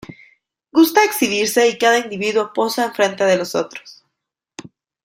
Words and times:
Gusta 0.73 1.03
exhibirse 1.05 1.69
y 1.69 1.77
cada 1.77 1.99
individuo 1.99 2.53
posa 2.53 2.85
enfrente 2.85 3.23
de 3.23 3.37
los 3.37 3.53
otros. 3.53 4.03